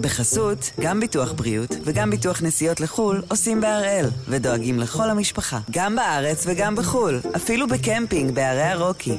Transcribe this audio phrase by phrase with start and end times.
[0.00, 6.44] בחסות, גם ביטוח בריאות וגם ביטוח נסיעות לחו"ל עושים בהראל, ודואגים לכל המשפחה, גם בארץ
[6.46, 9.16] וגם בחו"ל, אפילו בקמפינג בערי הרוקי.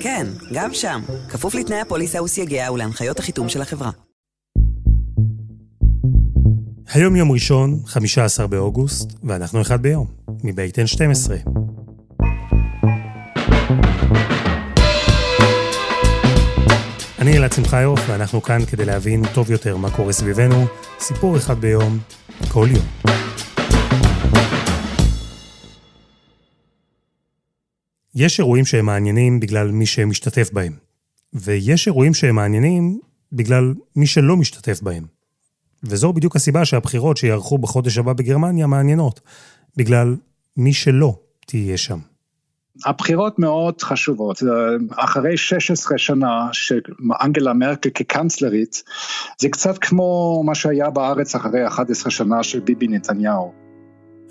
[0.00, 3.90] כן, גם שם, כפוף לתנאי הפוליסה וסייגיה ולהנחיות החיתום של החברה.
[6.92, 10.06] היום יום ראשון, 15 באוגוסט, ואנחנו אחד ביום,
[10.44, 11.48] מבית N12.
[17.28, 20.66] אני אלעד שמחיוף, ואנחנו כאן כדי להבין טוב יותר מה קורה סביבנו,
[21.00, 21.98] סיפור אחד ביום,
[22.48, 22.84] כל יום.
[28.14, 30.72] יש אירועים שהם מעניינים בגלל מי שמשתתף בהם,
[31.32, 33.00] ויש אירועים שהם מעניינים
[33.32, 35.06] בגלל מי שלא משתתף בהם.
[35.82, 39.20] וזו בדיוק הסיבה שהבחירות שיערכו בחודש הבא בגרמניה מעניינות,
[39.76, 40.16] בגלל
[40.56, 41.98] מי שלא תהיה שם.
[42.86, 44.42] הבחירות מאוד חשובות,
[44.96, 48.82] אחרי 16 שנה שאנגלה מרקל כקנצלרית,
[49.40, 53.52] זה קצת כמו מה שהיה בארץ אחרי 11 שנה של ביבי נתניהו.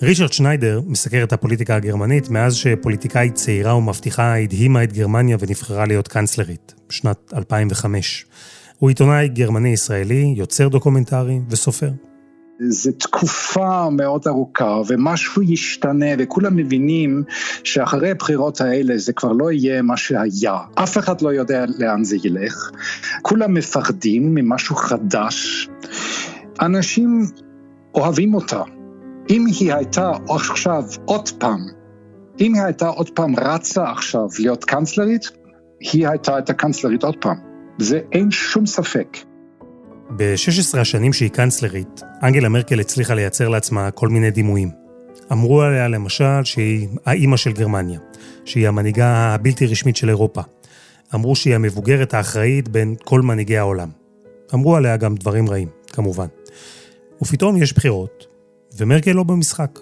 [0.02, 6.08] ריצ'רד שניידר מסקר את הפוליטיקה הגרמנית מאז שפוליטיקאית צעירה ומבטיחה הדהימה את גרמניה ונבחרה להיות
[6.08, 8.26] קנצלרית, בשנת 2005.
[8.78, 11.90] הוא עיתונאי גרמני-ישראלי, יוצר דוקומנטרי וסופר.
[12.60, 17.24] זו תקופה מאוד ארוכה ומשהו ישתנה וכולם מבינים
[17.64, 20.58] שאחרי הבחירות האלה זה כבר לא יהיה מה שהיה.
[20.76, 22.72] אף אחד לא יודע לאן זה ילך.
[23.22, 25.70] כולם מפחדים ממשהו חדש.
[26.62, 27.22] אנשים
[27.96, 28.62] אוהבים אותה.
[29.30, 31.60] אם היא הייתה עכשיו עוד פעם,
[32.40, 35.32] אם היא הייתה עוד פעם רצה עכשיו להיות קנצלרית,
[35.80, 37.38] היא הייתה את הקנצלרית עוד פעם.
[37.78, 39.18] זה אין שום ספק.
[40.16, 44.72] ב-16 השנים שהיא קנצלרית, אנגלה מרקל הצליחה לייצר לעצמה כל מיני דימויים.
[45.32, 48.00] אמרו עליה למשל שהיא האימא של גרמניה,
[48.46, 50.42] שהיא המנהיגה הבלתי רשמית של אירופה.
[51.16, 53.90] אמרו שהיא המבוגרת האחראית בין כל מנהיגי העולם.
[54.54, 56.28] אמרו עליה גם דברים רעים, כמובן.
[57.22, 58.26] ופתאום יש בחירות,
[58.78, 59.80] ומרקל לא במשחק.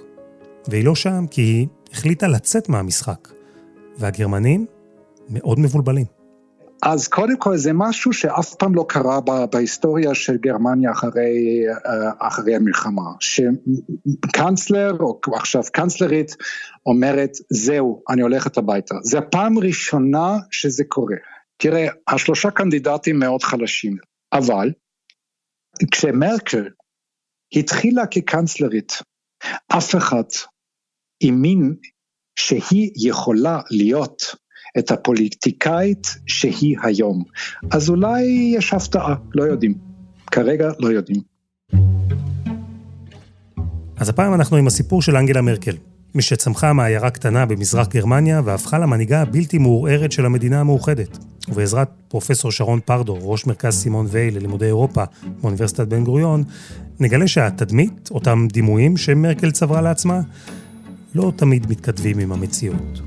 [0.68, 3.28] והיא לא שם כי היא החליטה לצאת מהמשחק.
[3.98, 4.66] והגרמנים
[5.30, 6.06] מאוד מבולבלים.
[6.84, 9.20] אז קודם כל זה משהו שאף פעם לא קרה
[9.52, 16.36] בהיסטוריה של גרמניה אחרי, אה, אחרי המלחמה, שקנצלר או עכשיו קנצלרית
[16.86, 21.16] אומרת זהו אני הולכת הביתה, זה הפעם הראשונה שזה קורה,
[21.58, 23.98] תראה השלושה קנדידטים מאוד חלשים,
[24.34, 24.72] אבל
[25.92, 26.70] כשמרקל
[27.56, 28.94] התחילה כקנצלרית,
[29.78, 30.24] אף אחד
[31.24, 31.76] האמין
[32.40, 34.22] שהיא יכולה להיות
[34.78, 37.24] את הפוליטיקאית שהיא היום.
[37.72, 39.74] אז אולי יש הפתעה, לא יודעים.
[40.32, 41.22] כרגע לא יודעים.
[43.98, 45.76] אז הפעם אנחנו עם הסיפור של אנגלה מרקל,
[46.16, 51.18] מי שצמחה מעיירה קטנה במזרח גרמניה והפכה למנהיגה הבלתי מעורערת של המדינה המאוחדת.
[51.50, 55.04] ובעזרת פרופסור שרון פרדו, ראש מרכז סימון וייל ללימודי אירופה
[55.42, 56.44] באוניברסיטת בן גוריון,
[57.00, 60.22] נגלה שהתדמית, אותם דימויים שמרקל צברה לעצמה,
[61.16, 63.02] לא תמיד מתכתבים עם המציאות.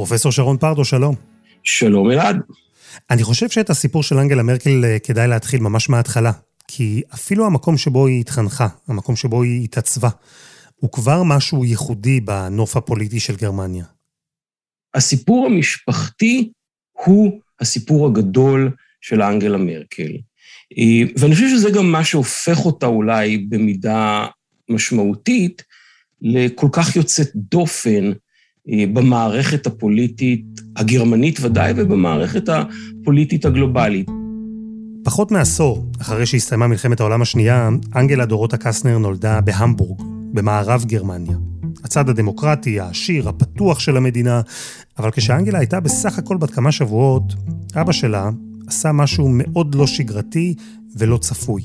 [0.00, 1.14] פרופסור שרון פרדו, שלום.
[1.62, 2.36] שלום אלעד.
[3.10, 6.32] אני חושב שאת הסיפור של אנגלה מרקל אה, כדאי להתחיל ממש מההתחלה,
[6.68, 10.08] כי אפילו המקום שבו היא התחנכה, המקום שבו היא התעצבה,
[10.76, 13.84] הוא כבר משהו ייחודי בנוף הפוליטי של גרמניה.
[14.94, 16.52] הסיפור המשפחתי
[16.92, 20.12] הוא הסיפור הגדול של אנגלה מרקל.
[20.78, 24.26] אה, ואני חושב שזה גם מה שהופך אותה אולי במידה
[24.68, 25.62] משמעותית
[26.22, 28.12] לכל כך יוצאת דופן
[28.92, 30.44] במערכת הפוליטית
[30.76, 34.10] הגרמנית ודאי, ובמערכת הפוליטית הגלובלית.
[35.04, 41.36] פחות מעשור אחרי שהסתיימה מלחמת העולם השנייה, אנגלה דורוטה קסנר נולדה בהמבורג, במערב גרמניה.
[41.84, 44.40] הצד הדמוקרטי, העשיר, הפתוח של המדינה,
[44.98, 47.34] אבל כשאנגלה הייתה בסך הכל בת כמה שבועות,
[47.74, 48.30] אבא שלה
[48.66, 50.54] עשה משהו מאוד לא שגרתי
[50.96, 51.62] ולא צפוי.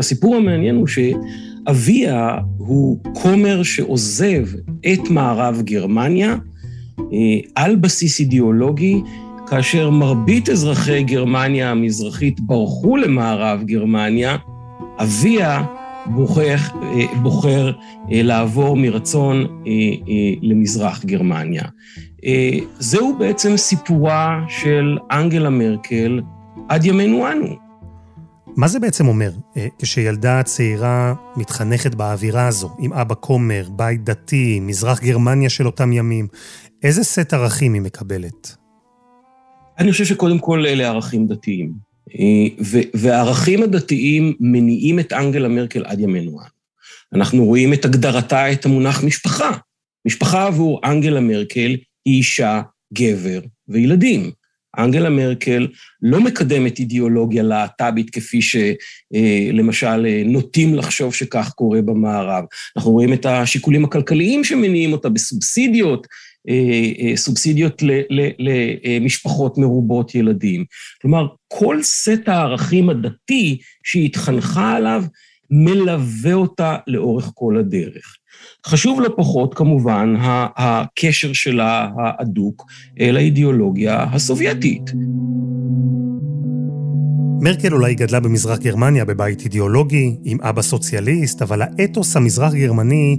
[0.00, 4.46] הסיפור המעניין הוא שאביה הוא כומר שעוזב
[4.92, 6.36] את מערב גרמניה
[6.98, 7.06] אה,
[7.54, 9.00] על בסיס אידיאולוגי,
[9.46, 14.36] כאשר מרבית אזרחי גרמניה המזרחית ברחו למערב גרמניה,
[14.98, 15.64] אביה
[16.06, 17.72] בוחר, אה, בוחר
[18.12, 19.62] אה, לעבור מרצון
[20.42, 21.62] למזרח גרמניה.
[22.78, 26.20] זהו בעצם סיפורה של אנגלה מרקל
[26.68, 27.69] עד ימינו אנו.
[28.56, 34.60] מה זה בעצם אומר אה, כשילדה צעירה מתחנכת באווירה הזו, עם אבא כומר, בית דתי,
[34.60, 36.28] מזרח גרמניה של אותם ימים?
[36.82, 38.56] איזה סט ערכים היא מקבלת?
[39.78, 41.72] אני חושב שקודם כל אלה ערכים דתיים.
[42.18, 46.38] אה, והערכים הדתיים מניעים את אנגלה מרקל עד ימינו
[47.14, 49.50] אנחנו רואים את הגדרתה, את המונח משפחה.
[50.06, 52.62] משפחה עבור אנגלה מרקל היא אישה,
[52.92, 54.30] גבר וילדים.
[54.78, 55.68] אנגלה מרקל
[56.02, 62.44] לא מקדמת אידיאולוגיה להט"בית כפי שלמשל אה, נוטים לחשוב שכך קורה במערב.
[62.76, 66.06] אנחנו רואים את השיקולים הכלכליים שמניעים אותה בסובסידיות,
[66.48, 66.54] אה,
[67.00, 67.82] אה, סובסידיות
[68.38, 70.64] למשפחות מרובות ילדים.
[71.02, 75.04] כלומר, כל סט הערכים הדתי שהיא התחנכה עליו
[75.50, 78.16] מלווה אותה לאורך כל הדרך.
[78.66, 80.14] חשוב לא פחות, כמובן,
[80.56, 82.64] הקשר שלה ההדוק
[83.00, 84.90] לאידיאולוגיה הסובייטית.
[87.42, 93.16] מרקל אולי גדלה במזרח גרמניה בבית אידיאולוגי, עם אבא סוציאליסט, אבל האתוס המזרח גרמני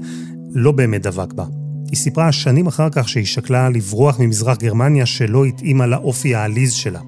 [0.54, 1.45] לא באמת דבק בה.
[1.89, 7.00] היא סיפרה שנים אחר כך שהיא שקלה לברוח ממזרח גרמניה שלא התאימה לאופי העליז שלה.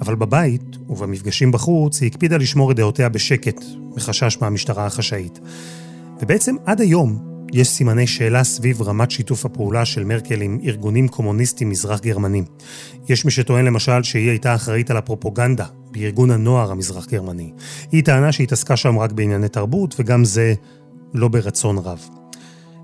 [0.00, 3.64] אבל בבית ובמפגשים בחוץ היא הקפידה לשמור את דעותיה בשקט,
[3.96, 5.40] מחשש מהמשטרה החשאית.
[6.20, 11.70] ובעצם עד היום יש סימני שאלה סביב רמת שיתוף הפעולה של מרקל עם ארגונים קומוניסטיים
[11.70, 12.44] מזרח גרמנים.
[13.08, 17.52] יש מי שטוען למשל שהיא הייתה אחראית על הפרופוגנדה בארגון הנוער המזרח גרמני.
[17.92, 20.54] היא טענה שהיא התעסקה שם רק בענייני תרבות, וגם זה
[21.14, 22.08] לא ברצון רב.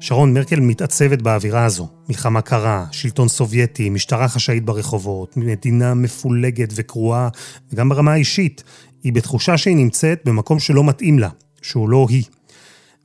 [0.04, 1.88] שרון מרקל מתעצבת באווירה הזו.
[2.08, 7.28] מלחמה קרה, שלטון סובייטי, משטרה חשאית ברחובות, מדינה מפולגת וקרועה,
[7.72, 8.62] וגם ברמה האישית.
[9.04, 11.28] היא בתחושה שהיא נמצאת במקום שלא מתאים לה,
[11.62, 12.24] שהוא לא היא.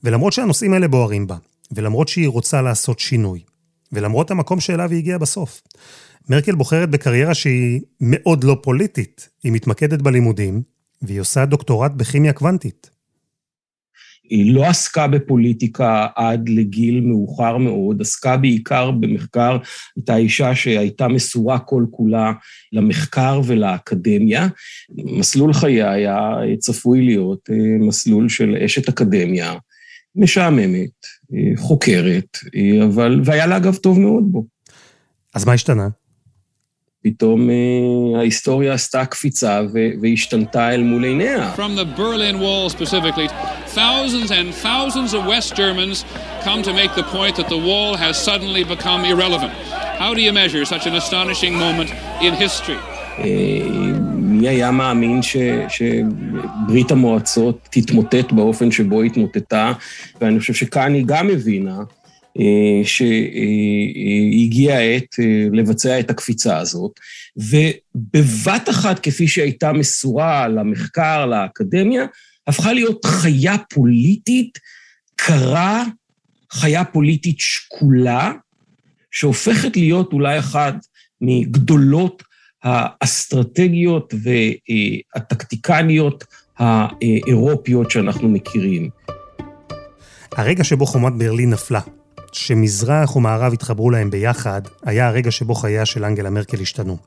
[0.03, 1.35] ולמרות שהנושאים האלה בוערים בה,
[1.71, 3.39] ולמרות שהיא רוצה לעשות שינוי,
[3.91, 5.61] ולמרות המקום שאליו היא הגיעה בסוף,
[6.29, 9.29] מרקל בוחרת בקריירה שהיא מאוד לא פוליטית.
[9.43, 10.61] היא מתמקדת בלימודים,
[11.01, 12.88] והיא עושה דוקטורט בכימיה קוונטית.
[14.29, 19.57] היא לא עסקה בפוליטיקה עד לגיל מאוחר מאוד, עסקה בעיקר במחקר,
[19.95, 22.33] הייתה אישה שהייתה מסורה כל כולה
[22.71, 24.47] למחקר ולאקדמיה.
[24.89, 29.53] מסלול חיי היה צפוי להיות אה, מסלול של אשת אקדמיה,
[30.15, 34.45] משעממת, אה, חוקרת, אה, אבל, והיה לה אגב טוב מאוד בו.
[35.35, 35.87] אז מה השתנה?
[37.03, 39.61] פתאום אה, ההיסטוריה עשתה קפיצה
[40.01, 41.53] והשתנתה אל מול עיניה.
[41.55, 43.27] From the Berlin Wall specifically,
[43.67, 46.05] thousands and thousands of West Germans
[46.43, 49.53] come to make the point that the wall has suddenly become irrelevant.
[50.03, 51.89] How do you measure such an astonishing moment
[52.21, 52.79] in history?
[54.39, 55.37] מי היה מאמין ש,
[55.69, 59.73] שברית המועצות תתמוטט באופן שבו התמוטטה,
[60.21, 61.98] ואני חושב שכאן היא גם הבינה אה,
[62.83, 66.91] שהגיעה העת אה, לבצע את הקפיצה הזאת,
[67.37, 72.05] ובבת אחת, כפי שהייתה מסורה למחקר, לאקדמיה,
[72.47, 74.59] הפכה להיות חיה פוליטית
[75.15, 75.83] קרה,
[76.51, 78.31] חיה פוליטית שקולה,
[79.11, 80.75] שהופכת להיות אולי אחת
[81.21, 82.23] מגדולות
[82.63, 84.13] האסטרטגיות
[85.15, 86.23] והטקטיקניות
[86.57, 88.89] האירופיות שאנחנו מכירים.
[90.31, 91.79] הרגע שבו חומת ברלין נפלה,
[92.31, 96.97] שמזרח ומערב התחברו להם ביחד, היה הרגע שבו חייה של אנגלה מרקל השתנו.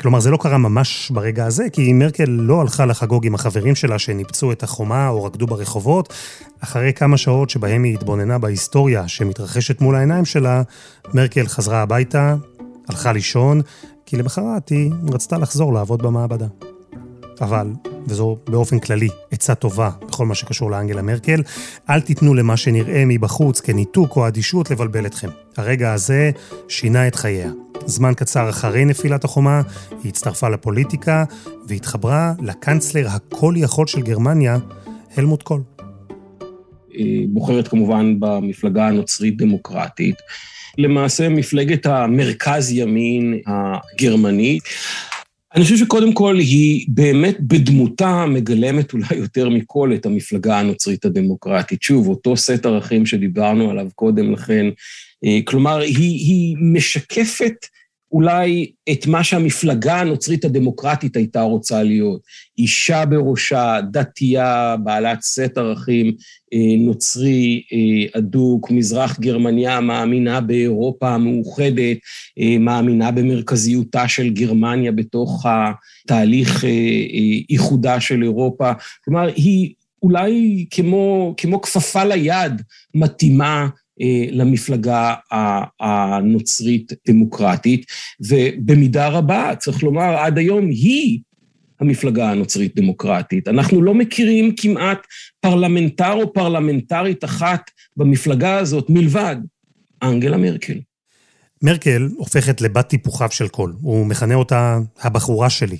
[0.00, 3.98] כלומר, זה לא קרה ממש ברגע הזה, כי מרקל לא הלכה לחגוג עם החברים שלה
[3.98, 6.12] שניפצו את החומה או רקדו ברחובות.
[6.60, 10.62] אחרי כמה שעות שבהם היא התבוננה בהיסטוריה שמתרחשת מול העיניים שלה,
[11.14, 12.36] מרקל חזרה הביתה,
[12.88, 13.60] הלכה לישון,
[14.06, 16.46] כי למחרת היא רצתה לחזור לעבוד במעבדה.
[17.40, 17.70] אבל,
[18.06, 21.42] וזו באופן כללי עצה טובה בכל מה שקשור לאנגלה מרקל,
[21.90, 25.28] אל תיתנו למה שנראה מבחוץ כניתוק או אדישות לבלבל אתכם.
[25.56, 26.30] הרגע הזה
[26.68, 27.50] שינה את חייה.
[27.86, 29.62] זמן קצר אחרי נפילת החומה,
[30.02, 31.24] היא הצטרפה לפוליטיקה
[31.68, 34.58] והתחברה לקנצלר הכל יכול של גרמניה,
[35.16, 35.62] הלמוט קול.
[36.90, 40.16] היא בוחרת כמובן במפלגה הנוצרית-דמוקרטית.
[40.78, 44.62] למעשה מפלגת המרכז-ימין הגרמנית.
[45.54, 51.82] אני חושב שקודם כל היא באמת בדמותה מגלמת אולי יותר מכל את המפלגה הנוצרית הדמוקרטית.
[51.82, 54.66] שוב, אותו סט ערכים שדיברנו עליו קודם לכן.
[55.24, 57.66] אה, כלומר, היא, היא משקפת
[58.16, 62.20] אולי את מה שהמפלגה הנוצרית הדמוקרטית הייתה רוצה להיות.
[62.58, 66.06] אישה בראשה, דתייה, בעלת סט ערכים
[66.52, 71.96] אה, נוצרי אה, אדוק, מזרח גרמניה מאמינה באירופה המאוחדת,
[72.38, 76.64] אה, מאמינה במרכזיותה של גרמניה בתוך התהליך
[77.50, 78.72] איחודה של אירופה.
[79.04, 82.62] כלומר, היא אולי כמו, כמו כפפה ליד
[82.94, 83.68] מתאימה
[84.30, 85.14] למפלגה
[85.80, 87.86] הנוצרית-דמוקרטית,
[88.20, 91.20] ובמידה רבה, צריך לומר, עד היום היא
[91.80, 93.48] המפלגה הנוצרית-דמוקרטית.
[93.48, 95.06] אנחנו לא מכירים כמעט
[95.40, 99.36] פרלמנטר או פרלמנטרית אחת במפלגה הזאת מלבד
[100.02, 100.80] אנגלה מרקל.
[101.62, 103.74] מרקל הופכת לבת טיפוחיו של קול.
[103.80, 105.76] הוא מכנה אותה הבחורה שלי.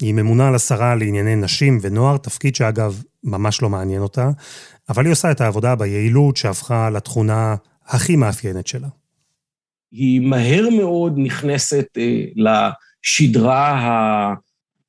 [0.00, 4.30] היא ממונה על השרה לענייני נשים ונוער, תפקיד שאגב ממש לא מעניין אותה,
[4.88, 7.54] אבל היא עושה את העבודה ביעילות שהפכה לתכונה
[7.86, 8.88] הכי מאפיינת שלה.
[9.92, 13.80] היא מהר מאוד נכנסת אה, לשדרה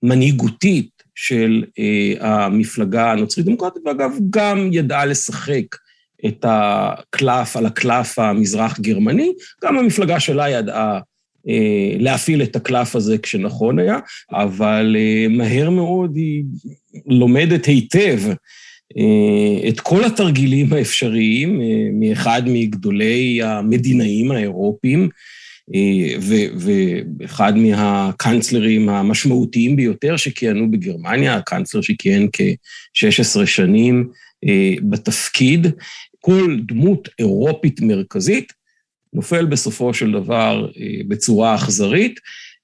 [0.04, 5.76] המנהיגותית של אה, המפלגה הנוצרית דמוקרטית, ואגב, גם ידעה לשחק
[6.26, 9.34] את הקלף על הקלף המזרח גרמני,
[9.64, 11.00] גם המפלגה שלה ידעה
[12.00, 14.00] להפעיל את הקלף הזה כשנכון היה,
[14.32, 16.44] אבל אה, מהר מאוד היא
[17.08, 18.20] לומדת היטב
[18.98, 21.62] אה, את כל התרגילים האפשריים
[22.00, 25.10] מאחד מגדולי המדינאים האירופיים,
[26.58, 34.08] ואחד מהקנצלרים המשמעותיים ביותר שכיהנו בגרמניה, הקנצלר שכיהן כ-16 שנים
[34.82, 35.68] בתפקיד.
[36.26, 38.54] כל דמות אירופית מרכזית
[39.16, 42.20] נופל בסופו של דבר אה, בצורה אכזרית,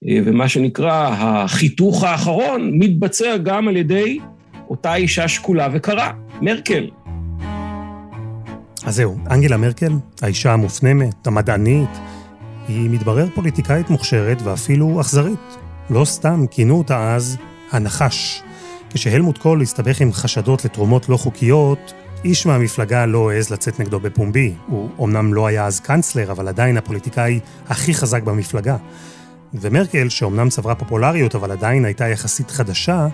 [0.08, 4.20] אה, ומה שנקרא החיתוך האחרון מתבצע גם על ידי
[4.70, 6.90] אותה אישה שקולה וקרה, מרקל.
[8.84, 9.92] אז זהו, אנגלה מרקל,
[10.22, 11.90] האישה המופנמת, המדענית,
[12.68, 15.58] היא מתברר פוליטיקאית מוכשרת ואפילו אכזרית.
[15.90, 17.38] לא סתם כינו אותה אז
[17.72, 18.42] הנחש.
[18.94, 21.94] כשהלמוט קול הסתבך עם חשדות לתרומות לא חוקיות,
[22.26, 24.54] איש מהמפלגה לא העז לצאת נגדו בפומבי.
[24.68, 28.78] הוא אומנם לא היה אז קאנצלר, אבל עדיין הפוליטיקאי הכי חזק במפלגה.
[29.54, 33.08] ומרקל, שאומנם צברה פופולריות, אבל עדיין הייתה יחסית חדשה,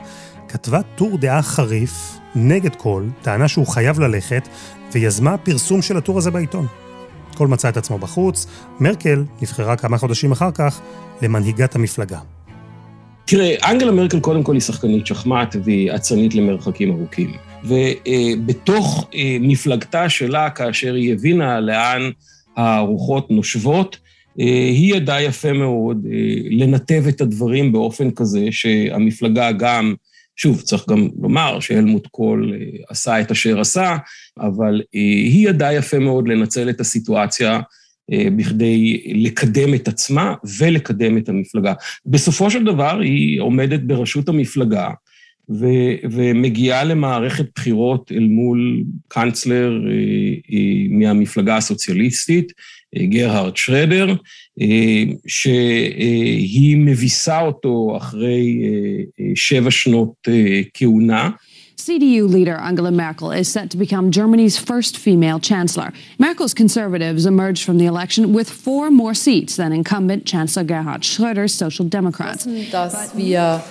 [0.48, 4.48] כתבה טור דעה חריף נגד קול, טענה שהוא חייב ללכת,
[4.92, 6.68] ויזמה פרסום של הטור הזה בעיתון.
[7.38, 8.48] קול מצא את עצמו בחוץ,
[8.80, 10.80] מרקל נבחרה כמה חודשים אחר כך
[11.22, 12.20] למנהיגת המפלגה.
[13.28, 17.34] תראה, אנגלה מרקל קודם כל היא שחקנית שחמט והיא אצנית למרחקים ארוכים.
[17.64, 22.02] ובתוך אה, מפלגתה שלה, כאשר היא הבינה לאן
[22.58, 23.98] הרוחות נושבות,
[24.40, 26.18] אה, היא ידעה יפה מאוד אה,
[26.50, 29.94] לנתב את הדברים באופן כזה שהמפלגה גם,
[30.36, 32.54] שוב, צריך גם לומר שהלמוט קול
[32.90, 33.98] עשה את אשר עשה,
[34.40, 37.60] אבל היא ידעה יפה מאוד לנצל את הסיטואציה
[38.12, 41.74] בכדי לקדם את עצמה ולקדם את המפלגה.
[42.06, 44.90] בסופו של דבר היא עומדת בראשות המפלגה,
[45.50, 49.94] ו- ומגיעה למערכת בחירות אל מול קאנצלר אה,
[50.54, 52.52] אה, מהמפלגה הסוציאליסטית,
[52.98, 54.16] אה, גרהרד שרדר,
[55.28, 58.62] שהיא מביסה אותו אחרי
[59.36, 60.28] שבע שנות
[60.74, 61.30] כהונה.
[61.87, 65.93] CDU leader Angela Merkel is set to become Germany's first female chancellor.
[66.19, 71.55] Merkel's conservatives emerged from the election with four more seats than incumbent Chancellor Gerhard Schröder's
[71.55, 72.47] Social Democrats.
[72.71, 73.63] Dass wir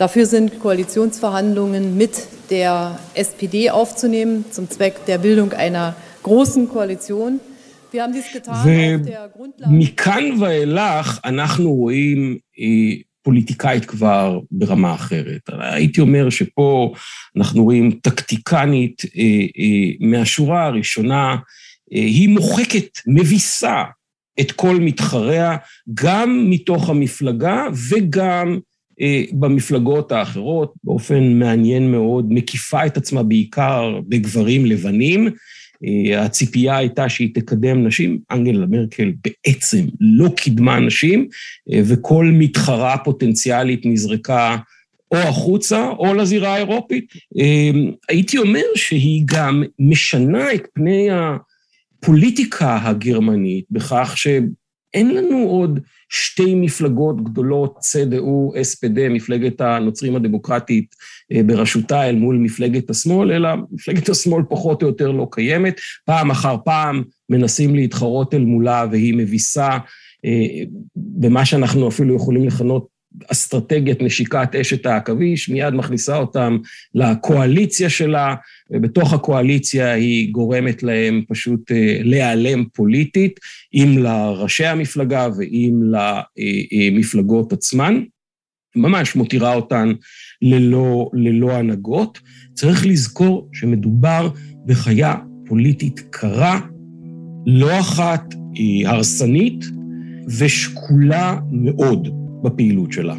[0.00, 2.12] Dafür sind Koalitionsverhandlungen mit
[2.48, 7.38] der SPD aufzunehmen, zum Zweck der Bildung einer großen Koalition.
[7.90, 9.70] Wir haben dies getan auf der Grundlage...
[9.70, 12.38] ומכאן ואילך אנחנו רואים
[13.25, 15.41] פוליטיקאית כבר ברמה אחרת.
[15.59, 16.93] הייתי אומר שפה
[17.37, 19.01] אנחנו רואים טקטיקנית
[19.99, 21.35] מהשורה הראשונה,
[21.91, 23.83] היא מוחקת, מביסה
[24.39, 25.57] את כל מתחריה,
[25.93, 28.59] גם מתוך המפלגה וגם
[29.01, 35.29] אה, במפלגות האחרות, באופן מעניין מאוד, מקיפה את עצמה בעיקר בגברים לבנים.
[35.85, 41.27] אה, הציפייה הייתה שהיא תקדם נשים, אנגלה מרקל בעצם לא קידמה נשים,
[41.73, 44.57] אה, וכל מתחרה פוטנציאלית נזרקה
[45.11, 47.13] או החוצה או לזירה האירופית.
[48.09, 54.13] הייתי אומר שהיא גם משנה את פני הפוליטיקה הגרמנית בכך
[54.95, 60.95] שאין לנו עוד שתי מפלגות גדולות, צדאו, אספדה, מפלגת הנוצרים הדמוקרטית
[61.31, 65.79] אה, בראשותה אל מול מפלגת השמאל, אלא מפלגת השמאל פחות או יותר לא קיימת.
[66.05, 69.69] פעם אחר פעם מנסים להתחרות אל מולה והיא מביסה
[70.25, 70.63] אה,
[70.95, 72.94] במה שאנחנו אפילו יכולים לכנות
[73.31, 76.57] אסטרטגיית נשיקת אשת העכביש, מיד מכניסה אותם
[76.95, 78.35] לקואליציה שלה,
[78.71, 83.39] ובתוך הקואליציה היא גורמת להם פשוט אה, להיעלם פוליטית,
[83.73, 85.81] אם לראשי המפלגה ואם
[86.91, 88.01] למפלגות עצמן.
[88.75, 89.91] ממש מותירה אותן
[90.41, 92.19] ללא, ללא הנהגות.
[92.53, 94.29] צריך לזכור שמדובר
[94.65, 96.59] בחיה פוליטית קרה,
[97.45, 99.65] לא אחת היא הרסנית
[100.39, 102.24] ושקולה מאוד.
[102.43, 103.15] בפעילות שלה.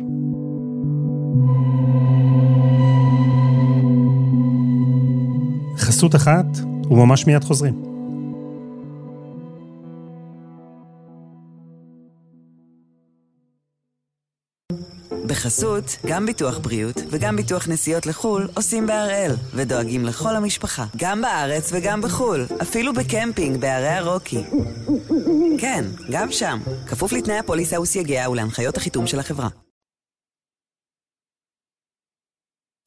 [5.76, 6.46] חסות אחת,
[6.90, 7.95] וממש מיד חוזרים.
[15.36, 21.70] בחסות, גם ביטוח בריאות וגם ביטוח נסיעות לחו"ל עושים בהראל, ודואגים לכל המשפחה, גם בארץ
[21.72, 24.42] וגם בחו"ל, אפילו בקמפינג בערי הרוקי.
[25.58, 29.48] כן, גם שם, כפוף לתנאי הפוליסה וסייגיה ולהנחיות החיתום של החברה.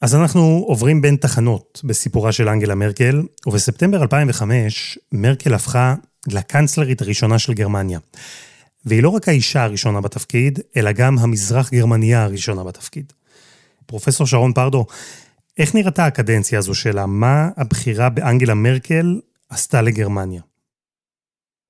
[0.02, 5.96] אז אנחנו עוברים בין תחנות בסיפורה של אנגלה מרקל, ובספטמבר 2005 מרקל הפכה
[6.28, 8.00] לקנצלרית הראשונה של גרמניה.
[8.86, 13.14] והיא לא רק האישה הראשונה בתפקיד, אלא גם המזרח גרמניה הראשונה בתפקיד.
[13.86, 14.86] פרופסור שרון פרדו,
[15.58, 17.06] איך נראתה הקדנציה הזו שלה?
[17.06, 19.20] מה הבחירה באנגלה מרקל
[19.50, 20.42] עשתה לגרמניה?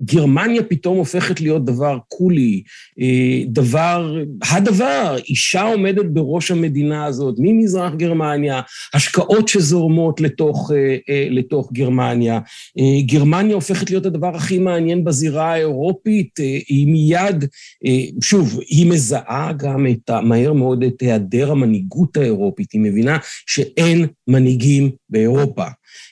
[0.02, 2.64] גרמניה פתאום הופכת להיות דבר קולי,
[3.02, 4.18] אה, דבר,
[4.52, 8.62] הדבר, אישה עומדת בראש המדינה הזאת, ממזרח גרמניה,
[8.94, 12.40] השקעות שזורמות לתוך, אה, אה, לתוך גרמניה.
[13.06, 16.38] גרמניה הופכת להיות הדבר הכי מעניין בזירה האירופית,
[16.68, 17.46] היא מיד,
[18.22, 24.90] שוב, היא מזהה גם את, מהר מאוד את היעדר המנהיגות האירופית, היא מבינה שאין מנהיגים
[25.10, 25.66] באירופה.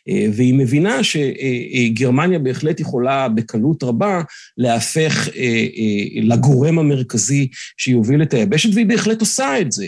[0.09, 4.21] אה, והיא מבינה שגרמניה בהחלט יכולה בקלות רבה
[4.57, 5.43] להפך אה,
[5.77, 9.87] אה, לגורם המרכזי שיוביל את היבשת, והיא בהחלט עושה את זה.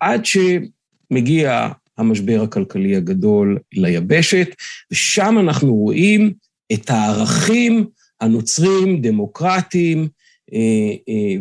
[0.00, 1.68] עד שמגיע
[1.98, 4.48] המשבר הכלכלי הגדול ליבשת,
[4.90, 6.32] ושם אנחנו רואים
[6.72, 7.86] את הערכים
[8.20, 10.08] הנוצרים, דמוקרטיים,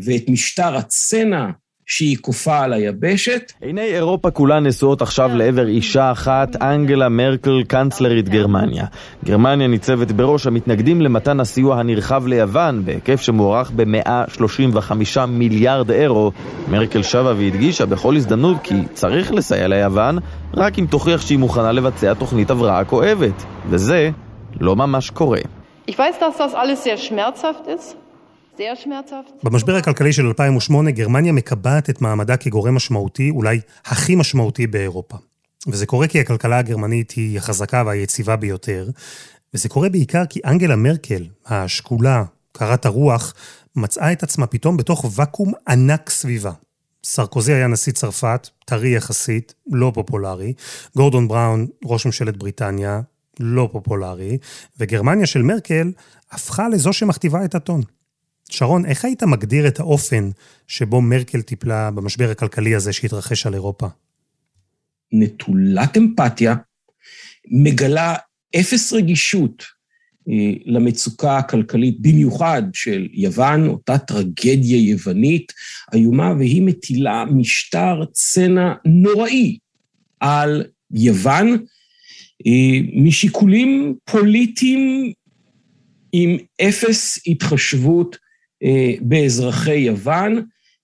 [0.03, 1.49] ואת משטר הצנע
[1.89, 3.53] שהיא כופה על היבשת.
[3.61, 8.85] עיני אירופה כולה נשואות עכשיו לעבר אישה אחת, אנגלה מרקל, קנצלרית גרמניה.
[9.25, 16.31] גרמניה ניצבת בראש המתנגדים למתן הסיוע הנרחב ליוון, בהיקף שמוערך ב-135 מיליארד אירו.
[16.67, 20.17] מרקל שבה והדגישה בכל הזדמנות כי צריך לסייע ליוון,
[20.53, 23.43] רק אם תוכיח שהיא מוכנה לבצע תוכנית הבראה כואבת.
[23.69, 24.09] וזה
[24.59, 25.39] לא ממש קורה.
[25.87, 28.08] Ich weiß, dass das alles sehr schmerzhaft ist.
[29.43, 35.17] במשבר הכלכלי של 2008, גרמניה מקבעת את מעמדה כגורם משמעותי, אולי הכי משמעותי באירופה.
[35.67, 38.89] וזה קורה כי הכלכלה הגרמנית היא החזקה והיציבה ביותר,
[39.53, 43.33] וזה קורה בעיקר כי אנגלה מרקל, השקולה, קרת הרוח,
[43.75, 46.51] מצאה את עצמה פתאום בתוך ואקום ענק סביבה.
[47.03, 50.53] סרקוזי היה נשיא צרפת, טרי יחסית, לא פופולרי,
[50.95, 53.01] גורדון בראון, ראש ממשלת בריטניה,
[53.39, 54.37] לא פופולרי,
[54.79, 55.91] וגרמניה של מרקל
[56.31, 57.81] הפכה לזו שמכתיבה את הטון.
[58.49, 60.29] שרון, איך היית מגדיר את האופן
[60.67, 63.87] שבו מרקל טיפלה במשבר הכלכלי הזה שהתרחש על אירופה?
[65.11, 66.55] נטולת אמפתיה,
[67.51, 68.15] מגלה
[68.59, 69.63] אפס רגישות
[70.29, 75.53] אה, למצוקה הכלכלית, במיוחד של יוון, אותה טרגדיה יוונית
[75.93, 79.57] איומה, והיא מטילה משטר צנע נוראי
[80.19, 81.47] על יוון,
[82.47, 85.13] אה, משיקולים פוליטיים
[86.11, 88.17] עם אפס התחשבות
[89.01, 90.43] באזרחי יוון.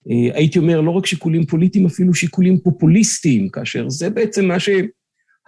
[0.10, 4.56] אה, הייתי אומר, לא רק שיקולים פוליטיים, אפילו שיקולים פופוליסטיים, כאשר זה בעצם מה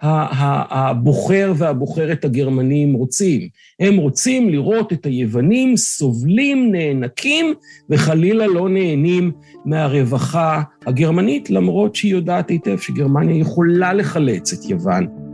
[0.02, 3.48] שהבוחר והבוחרת הגרמנים רוצים.
[3.80, 7.54] הם רוצים לראות את היוונים סובלים, נאנקים,
[7.90, 9.32] וחלילה לא נהנים
[9.64, 15.27] מהרווחה הגרמנית, למרות שהיא יודעת היטב שגרמניה יכולה לחלץ את יוון.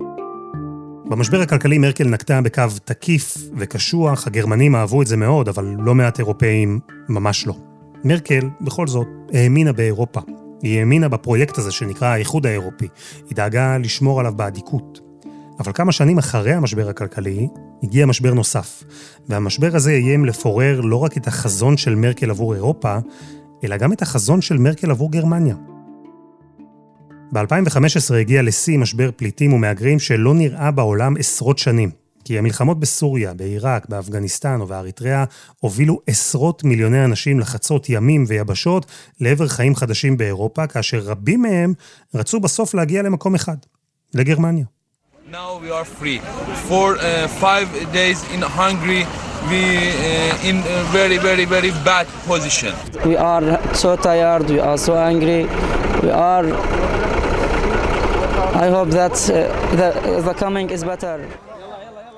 [1.06, 6.18] במשבר הכלכלי מרקל נקטה בקו תקיף וקשוח, הגרמנים אהבו את זה מאוד, אבל לא מעט
[6.18, 7.54] אירופאים ממש לא.
[8.04, 10.20] מרקל, בכל זאת, האמינה באירופה.
[10.62, 12.88] היא האמינה בפרויקט הזה שנקרא האיחוד האירופי.
[13.28, 15.00] היא דאגה לשמור עליו באדיקות.
[15.60, 17.48] אבל כמה שנים אחרי המשבר הכלכלי,
[17.82, 18.84] הגיע משבר נוסף.
[19.28, 22.98] והמשבר הזה איים לפורר לא רק את החזון של מרקל עבור אירופה,
[23.64, 25.54] אלא גם את החזון של מרקל עבור גרמניה.
[27.34, 31.90] ב-2015 הגיע לשיא משבר פליטים ומהגרים שלא נראה בעולם עשרות שנים.
[32.24, 35.24] כי המלחמות בסוריה, בעיראק, באפגניסטן ובאריתריאה
[35.60, 38.86] הובילו עשרות מיליוני אנשים לחצות ימים ויבשות
[39.20, 41.74] לעבר חיים חדשים באירופה, כאשר רבים מהם
[42.14, 43.56] רצו בסוף להגיע למקום אחד,
[44.14, 44.64] לגרמניה.
[45.30, 46.20] Now we are free.
[46.68, 49.02] For uh, five days in Hungary,
[49.50, 52.72] we uh, in a very, very, very bad position.
[53.10, 53.44] We are
[53.74, 55.42] so tired, we are so angry,
[56.04, 56.46] we are
[58.54, 59.34] I hope that uh,
[59.80, 59.88] the,
[60.26, 61.18] the coming is better.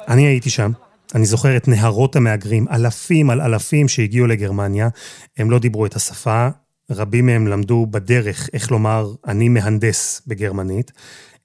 [0.09, 0.71] אני הייתי שם.
[1.15, 4.89] אני זוכר את נהרות המהגרים, אלפים על אלפים שהגיעו לגרמניה.
[5.39, 6.49] הם לא דיברו את השפה,
[6.91, 10.93] רבים מהם למדו בדרך איך לומר אני מהנדס בגרמנית.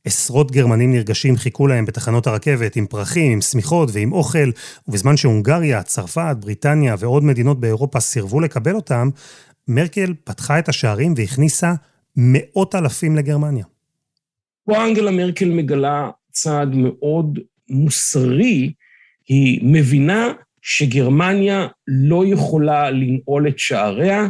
[0.05, 4.51] עשרות גרמנים נרגשים חיכו להם בתחנות הרכבת עם פרחים, עם שמיכות ועם אוכל,
[4.87, 9.09] ובזמן שהונגריה, צרפת, בריטניה ועוד מדינות באירופה סירבו לקבל אותם,
[9.67, 11.73] מרקל פתחה את השערים והכניסה
[12.15, 13.65] מאות אלפים לגרמניה.
[14.65, 18.73] פה אנגלה מרקל מגלה צעד מאוד מוסרי,
[19.27, 24.27] היא מבינה שגרמניה לא יכולה לנעול את שעריה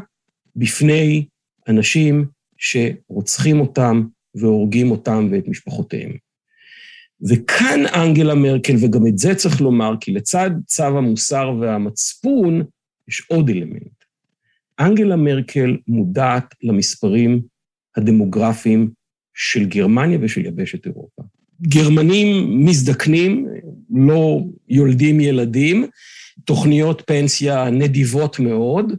[0.55, 1.25] בפני
[1.67, 2.25] אנשים
[2.57, 4.03] שרוצחים אותם
[4.35, 6.11] והורגים אותם ואת משפחותיהם.
[7.29, 12.63] וכאן אנגלה מרקל, וגם את זה צריך לומר, כי לצד צו המוסר והמצפון,
[13.07, 14.03] יש עוד אלמנט.
[14.79, 17.41] אנגלה מרקל מודעת למספרים
[17.97, 18.91] הדמוגרפיים
[19.33, 21.23] של גרמניה ושל יבשת אירופה.
[21.61, 23.47] גרמנים מזדקנים,
[23.89, 25.87] לא יולדים ילדים,
[26.45, 28.93] תוכניות פנסיה נדיבות מאוד.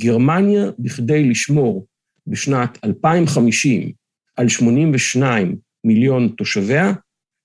[0.00, 1.86] גרמניה, בכדי לשמור
[2.26, 3.92] בשנת 2050
[4.36, 6.92] על 82 מיליון תושביה,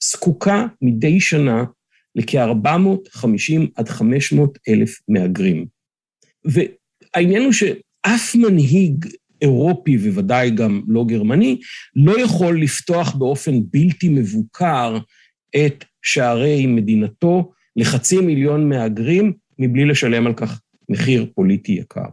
[0.03, 1.63] זקוקה מדי שנה
[2.15, 5.65] לכ-450 עד 500 אלף מהגרים.
[6.45, 9.05] והעניין הוא שאף מנהיג
[9.41, 11.59] אירופי, וודאי גם לא גרמני,
[11.95, 14.97] לא יכול לפתוח באופן בלתי מבוקר
[15.55, 22.09] את שערי מדינתו לחצי מיליון מהגרים, מבלי לשלם על כך מחיר פוליטי יקר.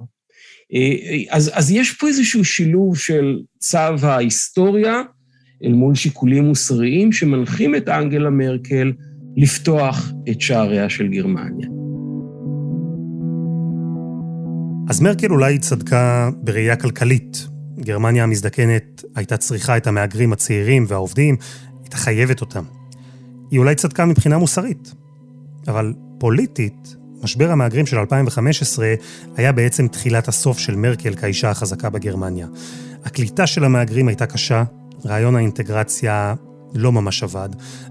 [1.31, 5.03] אז, אז יש פה איזשהו שילוב של צו ההיסטוריה
[5.65, 8.93] אל מול שיקולים מוסריים שמנחים את אנגלה מרקל
[9.37, 11.82] לפתוח את שעריה של גרמניה.
[14.93, 17.49] אז מרקל אולי צדקה בראייה כלכלית.
[17.79, 21.37] גרמניה המזדקנת הייתה צריכה את המהגרים הצעירים והעובדים,
[21.83, 22.65] הייתה חייבת אותם.
[23.51, 24.95] היא אולי צדקה מבחינה מוסרית.
[25.69, 28.95] אבל פוליטית, משבר המהגרים של 2015
[29.37, 32.47] היה בעצם תחילת הסוף של מרקל כאישה החזקה בגרמניה.
[33.05, 34.65] הקליטה של המהגרים הייתה קשה,
[35.07, 36.35] רעיון האינטגרציה
[36.75, 37.49] לא ממש עבד.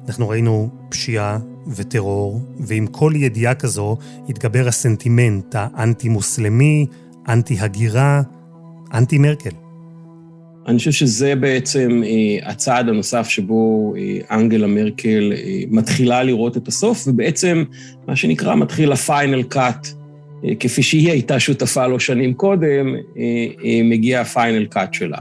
[0.07, 1.39] אנחנו ראינו פשיעה
[1.75, 3.97] וטרור, ועם כל ידיעה כזו
[4.29, 6.85] התגבר הסנטימנט האנטי-מוסלמי,
[7.27, 8.21] אנטי-הגירה,
[8.93, 9.49] אנטי-מרקל.
[10.67, 16.67] אני חושב שזה בעצם אה, הצעד הנוסף שבו אה, אנגלה מרקל אה, מתחילה לראות את
[16.67, 17.63] הסוף, ובעצם
[18.07, 19.87] מה שנקרא מתחיל ה final cut,
[20.59, 25.17] כפי שהיא הייתה שותפה לו שנים קודם, אה, אה, מגיע ה final cut שלה.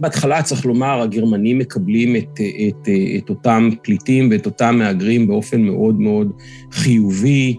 [0.00, 2.88] בהתחלה, צריך לומר, הגרמנים מקבלים את, את,
[3.18, 6.32] את אותם פליטים ואת אותם מהגרים באופן מאוד מאוד
[6.72, 7.56] חיובי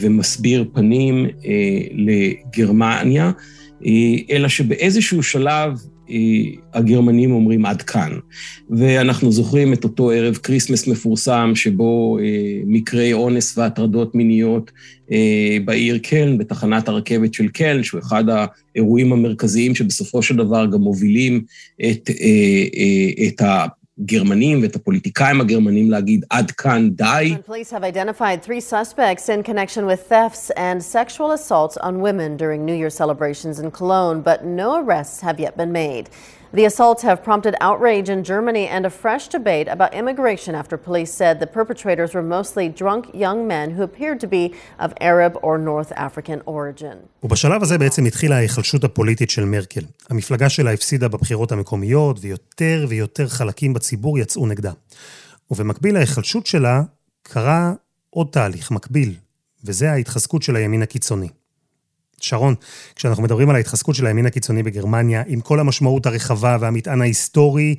[0.00, 1.26] ומסביר פנים
[1.92, 3.30] לגרמניה,
[4.30, 5.72] אלא שבאיזשהו שלב
[6.74, 8.12] הגרמנים אומרים עד כאן.
[8.70, 12.18] ואנחנו זוכרים את אותו ערב כריסמס מפורסם, שבו
[12.66, 14.70] מקרי אונס והטרדות מיניות
[15.64, 21.44] בעיר קלן, בתחנת הרכבת של קלן, שהוא אחד האירועים המרכזיים שבסופו של דבר גם מובילים
[21.90, 22.10] את,
[23.28, 23.66] את ה...
[23.99, 27.35] הגרמנים ואת הפוליטיקאים הגרמנים להגיד עד כאן די.
[27.47, 32.65] Police have identified three suspects in connection with thefts and sexual assaults on women during
[32.65, 36.09] New Year celebrations in Cologne, but no arrests have yet been made.
[36.50, 41.12] The assaults have prompted outrage in Germany and a fresh debate about immigration after police
[41.12, 45.58] said the perpetrators were mostly drunk young men who appeared to be of Arab or
[45.58, 46.96] North African origin.
[47.22, 49.80] ובשלב הזה בעצם התחילה ההיחלשות הפוליטית של מרקל.
[50.10, 54.72] המפלגה שלה הפסידה בבחירות המקומיות, ויותר ויותר חלקים בציבור יצאו נגדה.
[55.50, 56.82] ובמקביל להיחלשות שלה,
[57.22, 57.72] קרה
[58.10, 59.14] עוד תהליך מקביל,
[59.64, 61.28] וזה ההתחזקות של הימין הקיצוני.
[62.20, 62.54] שרון,
[62.94, 67.74] כשאנחנו מדברים על ההתחזקות של הימין הקיצוני בגרמניה, עם כל המשמעות הרחבה והמטען ההיסטורי,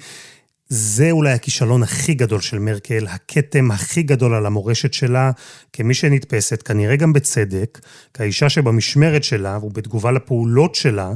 [0.70, 5.32] זה אולי הכישלון הכי גדול של מרקל, הכתם הכי גדול על המורשת שלה,
[5.74, 7.80] כמי שנתפסת, כנראה גם בצדק,
[8.14, 11.12] כאישה שבמשמרת שלה ובתגובה לפעולות שלה,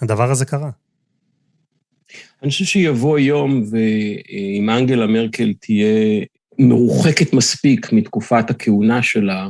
[0.00, 0.70] הדבר הזה קרה.
[2.42, 6.24] אני חושב שיבוא יום ואם אנגלה מרקל תהיה
[6.58, 9.48] מרוחקת מספיק מתקופת הכהונה שלה,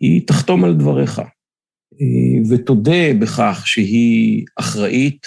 [0.00, 1.22] היא תחתום על דבריך.
[2.02, 5.26] אה, ותודה בכך שהיא אחראית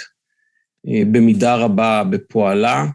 [0.88, 2.86] אה, במידה רבה בפועלה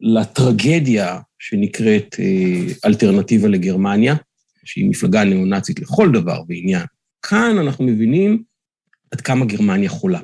[0.00, 4.14] לטרגדיה שנקראת אה, אלטרנטיבה לגרמניה,
[4.64, 6.86] שהיא מפלגה ניאו-נאצית לכל דבר ועניין.
[7.22, 8.42] כאן אנחנו מבינים
[9.10, 10.20] עד כמה גרמניה חולה.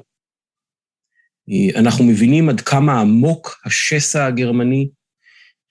[1.76, 4.88] אנחנו מבינים עד כמה עמוק השסע הגרמני.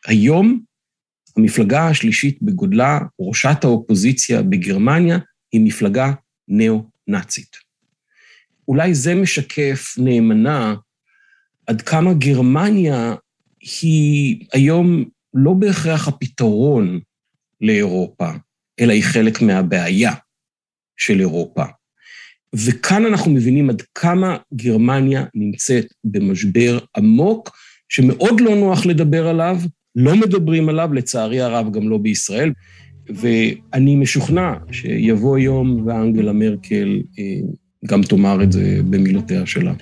[0.07, 0.61] היום
[1.37, 5.17] המפלגה השלישית בגודלה, ראשת האופוזיציה בגרמניה,
[5.51, 6.11] היא מפלגה
[6.47, 7.57] ניאו נאצית.
[8.67, 10.75] אולי זה משקף נאמנה
[11.67, 13.15] עד כמה גרמניה
[13.81, 16.99] היא היום לא בהכרח הפתרון
[17.61, 18.29] לאירופה,
[18.79, 20.11] אלא היא חלק מהבעיה
[20.97, 21.63] של אירופה.
[22.55, 27.57] וכאן אנחנו מבינים עד כמה גרמניה נמצאת במשבר עמוק,
[27.89, 29.57] שמאוד לא נוח לדבר עליו,
[29.95, 32.51] לא מדברים עליו, לצערי הרב גם לא בישראל.
[33.15, 37.24] ואני משוכנע שיבוא יום ואנגלה מרקל אה,
[37.86, 39.74] גם תאמר את זה במילותיה שלה.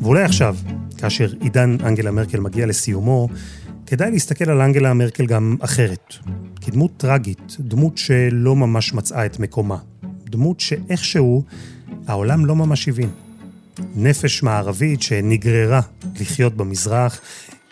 [0.00, 0.56] ואולי עכשיו,
[0.98, 3.28] כאשר עידן אנגלה מרקל מגיע לסיומו,
[3.86, 6.14] כדאי להסתכל על אנגלה מרקל גם אחרת.
[6.60, 9.78] כדמות טרגית, דמות שלא ממש מצאה את מקומה.
[10.30, 11.42] דמות שאיכשהו
[12.06, 13.08] העולם לא ממש הבין.
[13.96, 15.80] נפש מערבית שנגררה
[16.20, 17.20] לחיות במזרח,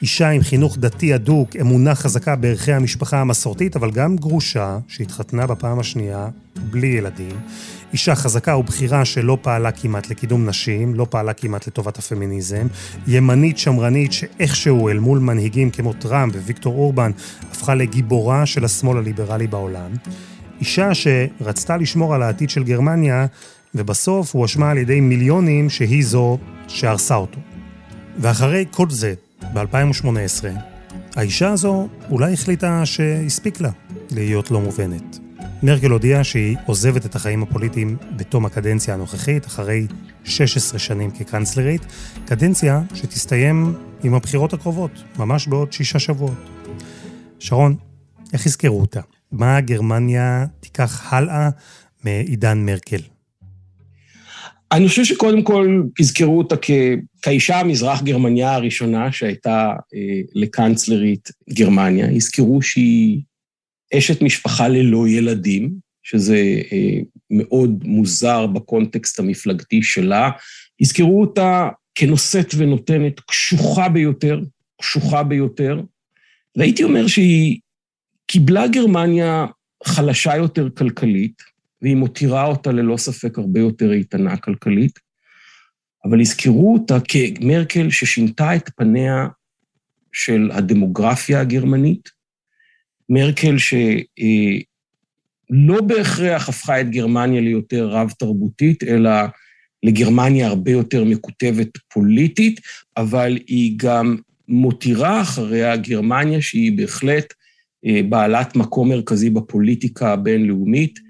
[0.02, 5.78] אישה עם חינוך דתי הדוק, אמונה חזקה בערכי המשפחה המסורתית, אבל גם גרושה שהתחתנה בפעם
[5.78, 6.28] השנייה
[6.70, 7.38] בלי ילדים.
[7.92, 12.66] אישה חזקה ובכירה שלא פעלה כמעט לקידום נשים, לא פעלה כמעט לטובת הפמיניזם.
[13.06, 17.10] ימנית שמרנית שאיכשהו אל מול מנהיגים כמו טראמפ וויקטור אורבן
[17.50, 19.90] הפכה לגיבורה של השמאל הליברלי בעולם.
[20.60, 23.26] אישה שרצתה לשמור על העתיד של גרמניה,
[23.74, 27.40] ובסוף הואשמה על ידי מיליונים שהיא זו שהרסה אותו.
[28.18, 30.44] ואחרי כל זה, ב-2018,
[31.16, 33.70] האישה הזו אולי החליטה שהספיק לה
[34.10, 35.18] להיות לא מובנת.
[35.62, 39.86] מרקל הודיעה שהיא עוזבת את החיים הפוליטיים בתום הקדנציה הנוכחית, אחרי
[40.24, 41.86] 16 שנים כקנצלרית,
[42.26, 46.50] קדנציה שתסתיים עם הבחירות הקרובות, ממש בעוד שישה שבועות.
[47.38, 47.76] שרון,
[48.32, 49.00] איך יזכרו אותה?
[49.32, 51.50] מה גרמניה תיקח הלאה
[52.04, 53.15] מעידן מרקל?
[54.76, 56.70] אני חושב שקודם כל יזכרו אותה כ...
[57.22, 62.10] כאישה המזרח גרמניה הראשונה שהייתה אה, לקנצלרית גרמניה.
[62.12, 63.22] יזכרו שהיא
[63.98, 66.36] אשת משפחה ללא ילדים, שזה
[66.72, 66.98] אה,
[67.30, 70.30] מאוד מוזר בקונטקסט המפלגתי שלה.
[70.80, 74.40] יזכרו אותה כנושאת ונותנת קשוחה ביותר,
[74.80, 75.80] קשוחה ביותר.
[76.56, 77.58] והייתי אומר שהיא
[78.26, 79.46] קיבלה גרמניה
[79.84, 81.42] חלשה יותר כלכלית,
[81.86, 84.98] והיא מותירה אותה ללא ספק הרבה יותר איתנה כלכלית,
[86.04, 89.28] אבל יזכרו אותה כמרקל ששינתה את פניה
[90.12, 92.08] של הדמוגרפיה הגרמנית,
[93.08, 93.86] מרקל שלא
[95.76, 99.10] אה, בהכרח הפכה את גרמניה ליותר רב-תרבותית, אלא
[99.82, 102.60] לגרמניה הרבה יותר מקוטבת פוליטית,
[102.96, 104.16] אבל היא גם
[104.48, 107.34] מותירה אחריה גרמניה שהיא בהחלט
[107.86, 111.05] אה, בעלת מקום מרכזי בפוליטיקה הבינלאומית,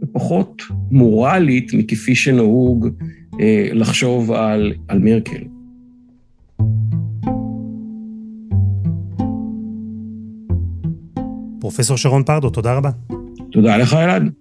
[0.03, 2.89] ופחות מורלית מכפי שנהוג
[3.41, 5.43] אה, לחשוב על, על מרקל.
[11.61, 12.91] פרופסור שרון פרדו, תודה רבה.
[13.53, 14.33] תודה לך, אלעד.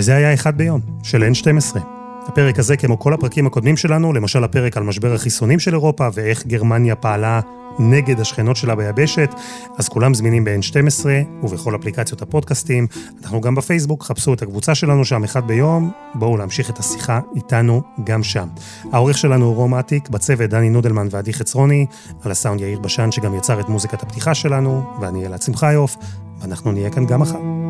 [0.00, 1.78] וזה היה אחד ביום, של N12.
[2.26, 6.46] הפרק הזה, כמו כל הפרקים הקודמים שלנו, למשל הפרק על משבר החיסונים של אירופה ואיך
[6.46, 7.40] גרמניה פעלה
[7.78, 9.34] נגד השכנות שלה ביבשת,
[9.78, 11.06] אז כולם זמינים ב-N12
[11.42, 12.86] ובכל אפליקציות הפודקאסטים.
[13.22, 17.82] אנחנו גם בפייסבוק, חפשו את הקבוצה שלנו שם אחד ביום, בואו להמשיך את השיחה איתנו
[18.04, 18.48] גם שם.
[18.92, 21.86] העורך שלנו הוא רום אטיק, בצוות דני נודלמן ועדי חצרוני,
[22.24, 25.96] על הסאונד יאיר בשן שגם יצר את מוזיקת הפתיחה שלנו, ואני אלעד שמחיוף,
[26.40, 27.69] ואנחנו נהיה כאן גם מחר.